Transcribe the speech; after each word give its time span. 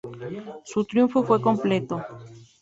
Su 0.63 0.83
triunfo 0.85 1.21
fue 1.23 1.39
completo. 1.43 2.03